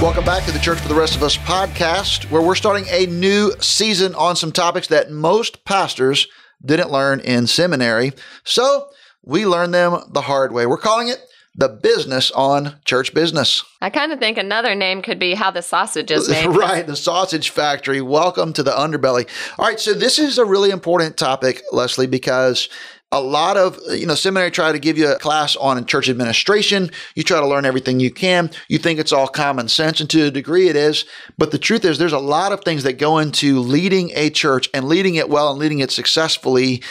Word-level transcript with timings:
Welcome 0.00 0.24
back 0.24 0.44
to 0.46 0.50
the 0.50 0.58
Church 0.58 0.78
for 0.78 0.88
the 0.88 0.94
Rest 0.94 1.14
of 1.14 1.22
Us 1.22 1.36
podcast, 1.36 2.30
where 2.30 2.40
we're 2.40 2.54
starting 2.54 2.86
a 2.88 3.04
new 3.04 3.52
season 3.60 4.14
on 4.14 4.34
some 4.34 4.50
topics 4.50 4.86
that 4.86 5.10
most 5.10 5.66
pastors 5.66 6.26
didn't 6.64 6.90
learn 6.90 7.20
in 7.20 7.46
seminary. 7.46 8.12
So 8.42 8.88
we 9.22 9.44
learned 9.44 9.74
them 9.74 10.00
the 10.10 10.22
hard 10.22 10.52
way. 10.52 10.64
We're 10.64 10.78
calling 10.78 11.08
it 11.08 11.18
the 11.54 11.68
business 11.68 12.30
on 12.30 12.76
church 12.86 13.12
business. 13.12 13.62
I 13.82 13.90
kind 13.90 14.10
of 14.10 14.18
think 14.18 14.38
another 14.38 14.74
name 14.74 15.02
could 15.02 15.18
be 15.18 15.34
how 15.34 15.50
the 15.50 15.60
sausage 15.60 16.10
is 16.10 16.28
made. 16.30 16.46
right, 16.46 16.86
the 16.86 16.96
sausage 16.96 17.50
factory. 17.50 18.00
Welcome 18.00 18.54
to 18.54 18.62
the 18.62 18.72
underbelly. 18.72 19.28
All 19.58 19.66
right, 19.66 19.78
so 19.78 19.92
this 19.92 20.18
is 20.18 20.38
a 20.38 20.46
really 20.46 20.70
important 20.70 21.18
topic, 21.18 21.60
Leslie, 21.72 22.06
because 22.06 22.70
a 23.12 23.20
lot 23.20 23.56
of 23.56 23.78
you 23.90 24.06
know 24.06 24.14
seminary 24.14 24.50
try 24.50 24.72
to 24.72 24.78
give 24.78 24.96
you 24.96 25.10
a 25.10 25.18
class 25.18 25.56
on 25.56 25.84
church 25.86 26.08
administration. 26.08 26.90
You 27.14 27.22
try 27.22 27.40
to 27.40 27.46
learn 27.46 27.64
everything 27.64 28.00
you 28.00 28.10
can. 28.10 28.50
You 28.68 28.78
think 28.78 28.98
it's 28.98 29.12
all 29.12 29.28
common 29.28 29.68
sense 29.68 30.00
and 30.00 30.08
to 30.10 30.26
a 30.26 30.30
degree 30.30 30.68
it 30.68 30.76
is. 30.76 31.04
But 31.36 31.50
the 31.50 31.58
truth 31.58 31.84
is 31.84 31.98
there's 31.98 32.12
a 32.12 32.18
lot 32.18 32.52
of 32.52 32.62
things 32.62 32.84
that 32.84 32.98
go 32.98 33.18
into 33.18 33.58
leading 33.60 34.12
a 34.14 34.30
church 34.30 34.70
and 34.72 34.86
leading 34.86 35.16
it 35.16 35.28
well 35.28 35.50
and 35.50 35.58
leading 35.58 35.80
it 35.80 35.90
successfully 35.90 36.82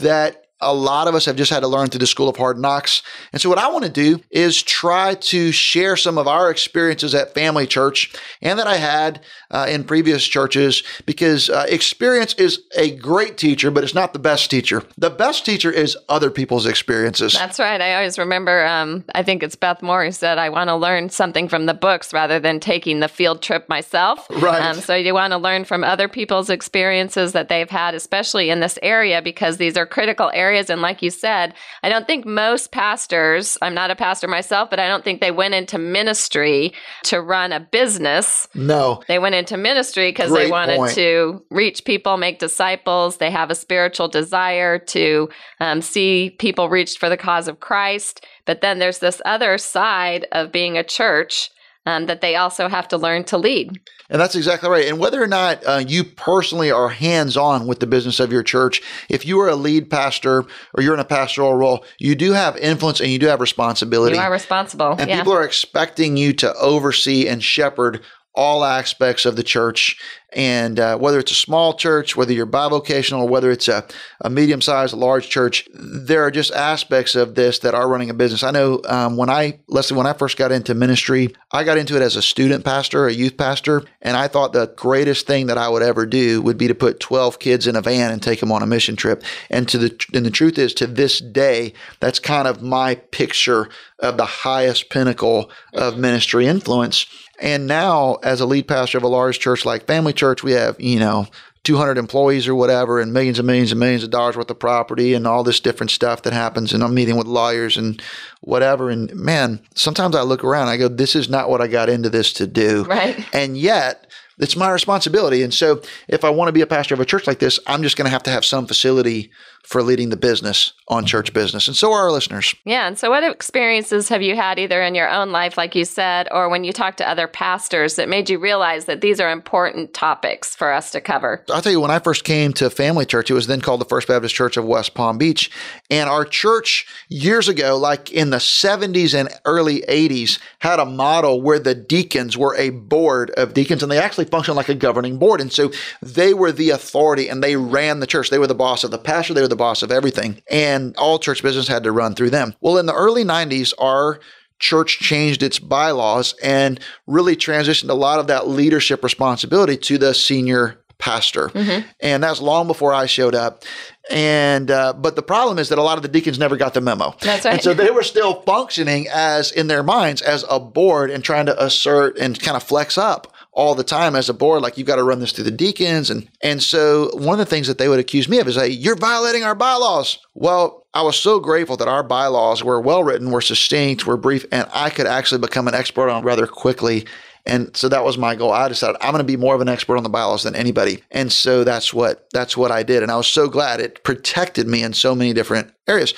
that 0.00 0.46
a 0.60 0.74
lot 0.74 1.08
of 1.08 1.14
us 1.14 1.24
have 1.24 1.36
just 1.36 1.50
had 1.50 1.60
to 1.60 1.68
learn 1.68 1.88
through 1.88 2.00
the 2.00 2.06
school 2.06 2.28
of 2.28 2.36
hard 2.36 2.58
knocks. 2.58 3.02
And 3.32 3.40
so, 3.40 3.48
what 3.48 3.58
I 3.58 3.68
want 3.68 3.84
to 3.84 3.90
do 3.90 4.20
is 4.30 4.62
try 4.62 5.14
to 5.14 5.52
share 5.52 5.96
some 5.96 6.18
of 6.18 6.28
our 6.28 6.50
experiences 6.50 7.14
at 7.14 7.34
Family 7.34 7.66
Church 7.66 8.14
and 8.42 8.58
that 8.58 8.66
I 8.66 8.76
had 8.76 9.22
uh, 9.50 9.66
in 9.68 9.84
previous 9.84 10.26
churches 10.26 10.82
because 11.06 11.48
uh, 11.48 11.66
experience 11.68 12.34
is 12.34 12.60
a 12.76 12.96
great 12.96 13.36
teacher, 13.36 13.70
but 13.70 13.84
it's 13.84 13.94
not 13.94 14.12
the 14.12 14.18
best 14.18 14.50
teacher. 14.50 14.84
The 14.98 15.10
best 15.10 15.46
teacher 15.46 15.70
is 15.70 15.96
other 16.08 16.30
people's 16.30 16.66
experiences. 16.66 17.32
That's 17.32 17.58
right. 17.58 17.80
I 17.80 17.94
always 17.94 18.18
remember, 18.18 18.64
um, 18.66 19.04
I 19.14 19.22
think 19.22 19.42
it's 19.42 19.56
Beth 19.56 19.82
Moore 19.82 20.04
who 20.04 20.12
said, 20.12 20.38
I 20.38 20.50
want 20.50 20.68
to 20.68 20.76
learn 20.76 21.10
something 21.10 21.48
from 21.48 21.66
the 21.66 21.74
books 21.74 22.12
rather 22.12 22.38
than 22.38 22.60
taking 22.60 23.00
the 23.00 23.08
field 23.08 23.42
trip 23.42 23.68
myself. 23.68 24.26
Right. 24.30 24.62
Um, 24.62 24.80
so, 24.80 24.94
you 24.94 25.14
want 25.14 25.32
to 25.32 25.38
learn 25.38 25.64
from 25.64 25.84
other 25.84 26.08
people's 26.08 26.50
experiences 26.50 27.32
that 27.32 27.48
they've 27.48 27.70
had, 27.70 27.94
especially 27.94 28.50
in 28.50 28.60
this 28.60 28.78
area, 28.82 29.22
because 29.22 29.56
these 29.56 29.76
are 29.76 29.86
critical 29.86 30.30
areas 30.34 30.49
areas. 30.50 30.68
And 30.68 30.82
like 30.82 31.00
you 31.00 31.10
said, 31.10 31.54
I 31.84 31.88
don't 31.88 32.06
think 32.06 32.26
most 32.26 32.72
pastors, 32.72 33.56
I'm 33.62 33.72
not 33.72 33.90
a 33.90 33.96
pastor 33.96 34.26
myself, 34.26 34.68
but 34.68 34.80
I 34.80 34.88
don't 34.88 35.04
think 35.04 35.20
they 35.20 35.30
went 35.30 35.54
into 35.54 35.78
ministry 35.78 36.72
to 37.04 37.20
run 37.20 37.52
a 37.52 37.60
business. 37.60 38.48
No. 38.54 39.02
They 39.06 39.20
went 39.20 39.36
into 39.36 39.56
ministry 39.56 40.10
because 40.10 40.32
they 40.32 40.50
wanted 40.50 40.76
point. 40.76 40.94
to 40.94 41.44
reach 41.50 41.84
people, 41.84 42.16
make 42.16 42.40
disciples. 42.40 43.18
They 43.18 43.30
have 43.30 43.50
a 43.50 43.54
spiritual 43.54 44.08
desire 44.08 44.78
to 44.78 45.28
um, 45.60 45.80
see 45.82 46.34
people 46.38 46.68
reached 46.68 46.98
for 46.98 47.08
the 47.08 47.16
cause 47.16 47.46
of 47.46 47.60
Christ. 47.60 48.26
But 48.44 48.60
then 48.60 48.80
there's 48.80 48.98
this 48.98 49.22
other 49.24 49.56
side 49.56 50.26
of 50.32 50.50
being 50.50 50.76
a 50.76 50.82
church 50.82 51.50
um, 51.86 52.06
that 52.06 52.20
they 52.20 52.36
also 52.36 52.68
have 52.68 52.88
to 52.88 52.96
learn 52.96 53.24
to 53.24 53.38
lead. 53.38 53.80
And 54.10 54.20
that's 54.20 54.34
exactly 54.34 54.68
right. 54.68 54.86
And 54.86 54.98
whether 54.98 55.22
or 55.22 55.26
not 55.26 55.64
uh, 55.64 55.82
you 55.86 56.02
personally 56.02 56.70
are 56.70 56.88
hands 56.88 57.36
on 57.36 57.66
with 57.66 57.80
the 57.80 57.86
business 57.86 58.18
of 58.18 58.32
your 58.32 58.42
church, 58.42 58.82
if 59.08 59.24
you 59.24 59.40
are 59.40 59.48
a 59.48 59.54
lead 59.54 59.88
pastor 59.88 60.44
or 60.74 60.82
you're 60.82 60.94
in 60.94 61.00
a 61.00 61.04
pastoral 61.04 61.54
role, 61.54 61.84
you 61.98 62.14
do 62.14 62.32
have 62.32 62.56
influence 62.56 63.00
and 63.00 63.10
you 63.10 63.18
do 63.18 63.26
have 63.26 63.40
responsibility. 63.40 64.16
You 64.16 64.22
are 64.22 64.32
responsible. 64.32 64.96
And 64.98 65.08
yeah. 65.08 65.18
people 65.18 65.32
are 65.32 65.44
expecting 65.44 66.16
you 66.16 66.32
to 66.34 66.52
oversee 66.56 67.28
and 67.28 67.42
shepherd 67.42 68.02
all 68.34 68.64
aspects 68.64 69.24
of 69.24 69.36
the 69.36 69.42
church. 69.42 69.98
And 70.32 70.78
uh, 70.78 70.96
whether 70.96 71.18
it's 71.18 71.32
a 71.32 71.36
small 71.36 71.74
church, 71.74 72.16
whether 72.16 72.32
you're 72.32 72.46
bivocational, 72.46 73.28
whether 73.28 73.50
it's 73.50 73.66
a, 73.66 73.84
a 74.20 74.30
medium 74.30 74.60
sized, 74.60 74.94
large 74.94 75.28
church, 75.28 75.68
there 75.74 76.22
are 76.22 76.30
just 76.30 76.52
aspects 76.52 77.16
of 77.16 77.34
this 77.34 77.58
that 77.60 77.74
are 77.74 77.88
running 77.88 78.10
a 78.10 78.14
business. 78.14 78.44
I 78.44 78.52
know 78.52 78.80
um, 78.88 79.16
when 79.16 79.28
I, 79.28 79.58
Leslie, 79.66 79.96
when 79.96 80.06
I 80.06 80.12
first 80.12 80.36
got 80.36 80.52
into 80.52 80.72
ministry, 80.74 81.34
I 81.50 81.64
got 81.64 81.78
into 81.78 81.96
it 81.96 82.02
as 82.02 82.14
a 82.14 82.22
student 82.22 82.64
pastor, 82.64 83.08
a 83.08 83.12
youth 83.12 83.36
pastor, 83.36 83.82
and 84.00 84.16
I 84.16 84.28
thought 84.28 84.52
the 84.52 84.72
greatest 84.76 85.26
thing 85.26 85.46
that 85.46 85.58
I 85.58 85.68
would 85.68 85.82
ever 85.82 86.06
do 86.06 86.40
would 86.42 86.58
be 86.58 86.68
to 86.68 86.76
put 86.76 87.00
12 87.00 87.40
kids 87.40 87.66
in 87.66 87.74
a 87.74 87.82
van 87.82 88.12
and 88.12 88.22
take 88.22 88.38
them 88.38 88.52
on 88.52 88.62
a 88.62 88.66
mission 88.66 88.94
trip. 88.94 89.24
And 89.50 89.68
to 89.68 89.78
the 89.78 90.06
and 90.14 90.24
the 90.24 90.30
truth 90.30 90.58
is, 90.58 90.72
to 90.74 90.86
this 90.86 91.18
day, 91.18 91.72
that's 91.98 92.20
kind 92.20 92.46
of 92.46 92.62
my 92.62 92.94
picture 92.94 93.68
of 93.98 94.16
the 94.16 94.26
highest 94.26 94.90
pinnacle 94.90 95.50
of 95.74 95.98
ministry 95.98 96.46
influence. 96.46 97.06
And 97.40 97.66
now, 97.66 98.16
as 98.22 98.40
a 98.40 98.46
lead 98.46 98.68
pastor 98.68 98.98
of 98.98 99.04
a 99.04 99.08
large 99.08 99.38
church 99.38 99.64
like 99.64 99.86
Family 99.86 100.12
Church, 100.12 100.42
we 100.42 100.52
have, 100.52 100.78
you 100.78 101.00
know, 101.00 101.26
200 101.64 101.98
employees 101.98 102.48
or 102.48 102.54
whatever, 102.54 103.00
and 103.00 103.12
millions 103.12 103.38
and 103.38 103.46
millions 103.46 103.70
and 103.70 103.78
millions 103.78 104.02
of 104.02 104.10
dollars 104.10 104.36
worth 104.36 104.50
of 104.50 104.58
property 104.58 105.14
and 105.14 105.26
all 105.26 105.42
this 105.42 105.60
different 105.60 105.90
stuff 105.90 106.22
that 106.22 106.32
happens. 106.32 106.72
And 106.72 106.82
I'm 106.82 106.94
meeting 106.94 107.16
with 107.16 107.26
lawyers 107.26 107.76
and 107.76 108.00
whatever. 108.40 108.90
And 108.90 109.14
man, 109.14 109.60
sometimes 109.74 110.16
I 110.16 110.22
look 110.22 110.44
around, 110.44 110.68
I 110.68 110.76
go, 110.76 110.88
this 110.88 111.14
is 111.14 111.28
not 111.28 111.50
what 111.50 111.60
I 111.60 111.66
got 111.66 111.88
into 111.88 112.08
this 112.08 112.32
to 112.34 112.46
do. 112.46 112.84
Right. 112.84 113.26
And 113.34 113.56
yet, 113.58 114.06
it's 114.38 114.56
my 114.56 114.70
responsibility. 114.70 115.42
And 115.42 115.52
so, 115.52 115.82
if 116.08 116.24
I 116.24 116.30
want 116.30 116.48
to 116.48 116.52
be 116.52 116.62
a 116.62 116.66
pastor 116.66 116.94
of 116.94 117.00
a 117.00 117.04
church 117.04 117.26
like 117.26 117.40
this, 117.40 117.58
I'm 117.66 117.82
just 117.82 117.96
going 117.96 118.06
to 118.06 118.10
have 118.10 118.22
to 118.22 118.30
have 118.30 118.44
some 118.44 118.66
facility 118.66 119.30
for 119.70 119.84
leading 119.84 120.10
the 120.10 120.16
business 120.16 120.72
on 120.88 121.06
church 121.06 121.26
mm-hmm. 121.26 121.38
business. 121.38 121.68
And 121.68 121.76
so 121.76 121.92
are 121.92 122.00
our 122.00 122.10
listeners. 122.10 122.56
Yeah. 122.64 122.88
And 122.88 122.98
so, 122.98 123.08
what 123.08 123.22
experiences 123.22 124.08
have 124.08 124.20
you 124.20 124.34
had 124.34 124.58
either 124.58 124.82
in 124.82 124.96
your 124.96 125.08
own 125.08 125.30
life, 125.30 125.56
like 125.56 125.76
you 125.76 125.84
said, 125.84 126.26
or 126.32 126.48
when 126.48 126.64
you 126.64 126.72
talk 126.72 126.96
to 126.96 127.08
other 127.08 127.28
pastors 127.28 127.94
that 127.94 128.08
made 128.08 128.28
you 128.28 128.40
realize 128.40 128.86
that 128.86 129.00
these 129.00 129.20
are 129.20 129.30
important 129.30 129.94
topics 129.94 130.56
for 130.56 130.72
us 130.72 130.90
to 130.90 131.00
cover? 131.00 131.44
I'll 131.48 131.62
tell 131.62 131.70
you, 131.70 131.80
when 131.80 131.92
I 131.92 132.00
first 132.00 132.24
came 132.24 132.52
to 132.54 132.68
Family 132.68 133.06
Church, 133.06 133.30
it 133.30 133.34
was 133.34 133.46
then 133.46 133.60
called 133.60 133.80
the 133.80 133.84
First 133.84 134.08
Baptist 134.08 134.34
Church 134.34 134.56
of 134.56 134.64
West 134.64 134.94
Palm 134.94 135.18
Beach. 135.18 135.50
And 135.88 136.10
our 136.10 136.24
church 136.24 136.86
years 137.08 137.48
ago, 137.48 137.78
like 137.78 138.10
in 138.10 138.30
the 138.30 138.38
70s 138.38 139.14
and 139.14 139.28
early 139.44 139.82
80s, 139.82 140.40
had 140.58 140.80
a 140.80 140.84
model 140.84 141.40
where 141.40 141.60
the 141.60 141.76
deacons 141.76 142.36
were 142.36 142.56
a 142.56 142.70
board 142.70 143.30
of 143.30 143.54
deacons 143.54 143.84
and 143.84 143.92
they 143.92 143.98
actually 143.98 144.24
functioned 144.24 144.56
like 144.56 144.68
a 144.68 144.74
governing 144.74 145.18
board. 145.18 145.40
And 145.40 145.52
so 145.52 145.70
they 146.02 146.34
were 146.34 146.50
the 146.50 146.70
authority 146.70 147.28
and 147.28 147.40
they 147.40 147.54
ran 147.54 148.00
the 148.00 148.06
church. 148.08 148.30
They 148.30 148.38
were 148.38 148.48
the 148.48 148.54
boss 148.54 148.82
of 148.82 148.90
the 148.90 148.98
pastor, 148.98 149.32
they 149.32 149.42
were 149.42 149.48
the 149.48 149.59
boss 149.60 149.84
of 149.84 149.92
everything. 149.92 150.42
And 150.50 150.96
all 150.96 151.20
church 151.20 151.42
business 151.42 151.68
had 151.68 151.84
to 151.84 151.92
run 151.92 152.14
through 152.14 152.30
them. 152.30 152.56
Well, 152.60 152.78
in 152.78 152.86
the 152.86 152.94
early 152.94 153.24
90s, 153.24 153.72
our 153.78 154.18
church 154.58 154.98
changed 154.98 155.42
its 155.42 155.58
bylaws 155.58 156.34
and 156.42 156.80
really 157.06 157.36
transitioned 157.36 157.90
a 157.90 157.94
lot 157.94 158.18
of 158.18 158.26
that 158.26 158.48
leadership 158.48 159.04
responsibility 159.04 159.76
to 159.76 159.98
the 159.98 160.14
senior 160.14 160.80
pastor. 160.98 161.48
Mm-hmm. 161.48 161.86
And 162.00 162.22
that's 162.22 162.40
long 162.40 162.66
before 162.66 162.92
I 162.92 163.06
showed 163.06 163.34
up. 163.34 163.64
And 164.10 164.70
uh, 164.70 164.92
but 164.92 165.16
the 165.16 165.22
problem 165.22 165.58
is 165.58 165.68
that 165.68 165.78
a 165.78 165.82
lot 165.82 165.96
of 165.96 166.02
the 166.02 166.08
deacons 166.08 166.38
never 166.38 166.56
got 166.56 166.74
the 166.74 166.80
memo. 166.80 167.14
That's 167.20 167.44
right. 167.44 167.54
And 167.54 167.62
so 167.62 167.74
they 167.74 167.90
were 167.90 168.02
still 168.02 168.42
functioning 168.42 169.06
as 169.12 169.52
in 169.52 169.68
their 169.68 169.82
minds 169.82 170.20
as 170.20 170.44
a 170.48 170.58
board 170.58 171.10
and 171.10 171.22
trying 171.22 171.46
to 171.46 171.62
assert 171.62 172.18
and 172.18 172.38
kind 172.40 172.56
of 172.56 172.62
flex 172.62 172.98
up 172.98 173.29
all 173.52 173.74
the 173.74 173.84
time 173.84 174.14
as 174.14 174.28
a 174.28 174.34
board, 174.34 174.62
like 174.62 174.78
you've 174.78 174.86
got 174.86 174.96
to 174.96 175.02
run 175.02 175.20
this 175.20 175.32
through 175.32 175.44
the 175.44 175.50
deacons. 175.50 176.10
And 176.10 176.28
and 176.42 176.62
so 176.62 177.10
one 177.14 177.38
of 177.40 177.46
the 177.46 177.50
things 177.50 177.66
that 177.66 177.78
they 177.78 177.88
would 177.88 178.00
accuse 178.00 178.28
me 178.28 178.38
of 178.38 178.48
is 178.48 178.56
like, 178.56 178.72
you're 178.74 178.96
violating 178.96 179.42
our 179.42 179.54
bylaws. 179.54 180.18
Well, 180.34 180.86
I 180.94 181.02
was 181.02 181.16
so 181.16 181.40
grateful 181.40 181.76
that 181.76 181.88
our 181.88 182.02
bylaws 182.02 182.64
were 182.64 182.80
well 182.80 183.04
written, 183.04 183.30
were 183.30 183.40
succinct, 183.40 184.06
were 184.06 184.16
brief, 184.16 184.44
and 184.50 184.68
I 184.72 184.90
could 184.90 185.06
actually 185.06 185.40
become 185.40 185.68
an 185.68 185.74
expert 185.74 186.10
on 186.10 186.24
rather 186.24 186.46
quickly. 186.46 187.06
And 187.46 187.74
so 187.76 187.88
that 187.88 188.04
was 188.04 188.18
my 188.18 188.34
goal. 188.34 188.52
I 188.52 188.68
decided 188.68 188.96
I'm 189.00 189.12
going 189.12 189.24
to 189.24 189.24
be 189.24 189.36
more 189.36 189.54
of 189.54 189.60
an 189.60 189.68
expert 189.68 189.96
on 189.96 190.02
the 190.02 190.08
bylaws 190.08 190.42
than 190.42 190.54
anybody. 190.54 191.02
And 191.10 191.32
so 191.32 191.64
that's 191.64 191.94
what 191.94 192.28
that's 192.32 192.56
what 192.56 192.70
I 192.70 192.82
did. 192.82 193.02
And 193.02 193.10
I 193.10 193.16
was 193.16 193.26
so 193.26 193.48
glad 193.48 193.80
it 193.80 194.04
protected 194.04 194.68
me 194.68 194.82
in 194.82 194.92
so 194.92 195.14
many 195.14 195.32
different 195.32 195.72
areas. 195.88 196.14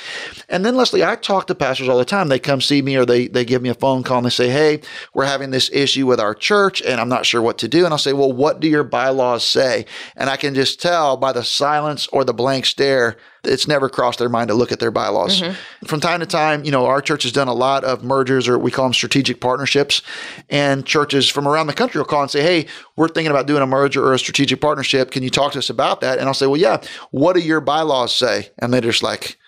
And 0.48 0.64
then 0.64 0.76
Leslie, 0.76 1.04
I 1.04 1.16
talk 1.16 1.46
to 1.46 1.54
pastors 1.54 1.88
all 1.88 1.98
the 1.98 2.04
time. 2.04 2.28
They 2.28 2.38
come 2.38 2.60
see 2.60 2.82
me 2.82 2.96
or 2.96 3.06
they 3.06 3.28
they 3.28 3.44
give 3.44 3.62
me 3.62 3.68
a 3.68 3.74
phone 3.74 4.02
call 4.02 4.18
and 4.18 4.26
they 4.26 4.30
say, 4.30 4.50
"Hey, 4.50 4.80
we're 5.14 5.24
having 5.24 5.50
this 5.50 5.70
issue 5.72 6.06
with 6.06 6.20
our 6.20 6.34
church 6.34 6.82
and 6.82 7.00
I'm 7.00 7.08
not 7.08 7.26
sure 7.26 7.42
what 7.42 7.58
to 7.58 7.68
do." 7.68 7.84
And 7.84 7.92
I'll 7.92 7.98
say, 7.98 8.12
"Well, 8.12 8.32
what 8.32 8.60
do 8.60 8.68
your 8.68 8.84
bylaws 8.84 9.44
say?" 9.44 9.86
And 10.16 10.28
I 10.28 10.36
can 10.36 10.54
just 10.54 10.80
tell 10.80 11.16
by 11.16 11.32
the 11.32 11.44
silence 11.44 12.06
or 12.08 12.24
the 12.24 12.34
blank 12.34 12.66
stare 12.66 13.16
it's 13.44 13.66
never 13.66 13.88
crossed 13.88 14.18
their 14.18 14.28
mind 14.28 14.48
to 14.48 14.54
look 14.54 14.70
at 14.70 14.78
their 14.78 14.90
bylaws. 14.90 15.40
Mm-hmm. 15.40 15.86
From 15.86 16.00
time 16.00 16.20
to 16.20 16.26
time, 16.26 16.64
you 16.64 16.70
know, 16.70 16.86
our 16.86 17.00
church 17.00 17.24
has 17.24 17.32
done 17.32 17.48
a 17.48 17.54
lot 17.54 17.82
of 17.82 18.04
mergers 18.04 18.48
or 18.48 18.58
we 18.58 18.70
call 18.70 18.84
them 18.84 18.94
strategic 18.94 19.40
partnerships. 19.40 20.02
And 20.48 20.86
churches 20.86 21.28
from 21.28 21.48
around 21.48 21.66
the 21.66 21.72
country 21.72 21.98
will 21.98 22.06
call 22.06 22.22
and 22.22 22.30
say, 22.30 22.42
Hey, 22.42 22.66
we're 22.96 23.08
thinking 23.08 23.30
about 23.30 23.46
doing 23.46 23.62
a 23.62 23.66
merger 23.66 24.04
or 24.04 24.12
a 24.12 24.18
strategic 24.18 24.60
partnership. 24.60 25.10
Can 25.10 25.22
you 25.22 25.30
talk 25.30 25.52
to 25.52 25.58
us 25.58 25.70
about 25.70 26.00
that? 26.00 26.18
And 26.18 26.28
I'll 26.28 26.34
say, 26.34 26.46
Well, 26.46 26.60
yeah, 26.60 26.80
what 27.10 27.34
do 27.34 27.40
your 27.40 27.60
bylaws 27.60 28.14
say? 28.14 28.50
And 28.58 28.72
they're 28.72 28.80
just 28.80 29.02
like, 29.02 29.38